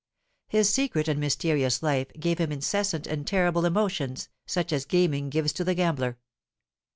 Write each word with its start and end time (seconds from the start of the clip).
His 0.47 0.67
secret 0.67 1.07
and 1.07 1.19
mysterious 1.19 1.83
life 1.83 2.11
gave 2.19 2.39
him 2.39 2.51
incessant 2.51 3.05
and 3.05 3.27
terrible 3.27 3.65
emotions, 3.65 4.29
such 4.47 4.73
as 4.73 4.83
gaming 4.83 5.29
gives 5.29 5.53
to 5.53 5.63
the 5.63 5.75
gambler. 5.75 6.17